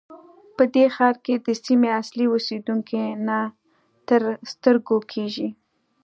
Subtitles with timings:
[0.55, 3.39] په دې ښار کې د سیمې اصلي اوسېدونکي نه
[4.07, 5.49] تر سترګو کېږي.